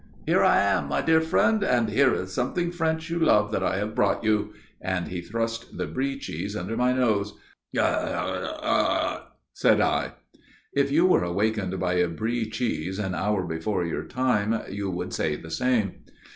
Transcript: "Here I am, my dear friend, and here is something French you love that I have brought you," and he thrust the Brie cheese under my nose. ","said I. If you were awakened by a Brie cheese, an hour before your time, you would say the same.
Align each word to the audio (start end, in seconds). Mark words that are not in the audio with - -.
"Here 0.25 0.43
I 0.43 0.59
am, 0.63 0.87
my 0.87 1.03
dear 1.03 1.21
friend, 1.21 1.63
and 1.63 1.87
here 1.87 2.11
is 2.15 2.33
something 2.33 2.71
French 2.71 3.11
you 3.11 3.19
love 3.19 3.51
that 3.51 3.61
I 3.61 3.77
have 3.77 3.93
brought 3.93 4.23
you," 4.23 4.51
and 4.81 5.07
he 5.07 5.21
thrust 5.21 5.77
the 5.77 5.85
Brie 5.85 6.17
cheese 6.17 6.55
under 6.55 6.75
my 6.75 6.91
nose. 6.91 7.35
","said 9.53 9.79
I. 9.79 10.13
If 10.73 10.91
you 10.91 11.05
were 11.05 11.23
awakened 11.23 11.79
by 11.79 11.93
a 11.97 12.07
Brie 12.07 12.49
cheese, 12.49 12.97
an 12.97 13.13
hour 13.13 13.43
before 13.43 13.85
your 13.85 14.05
time, 14.05 14.59
you 14.71 14.89
would 14.89 15.13
say 15.13 15.35
the 15.35 15.51
same. 15.51 15.97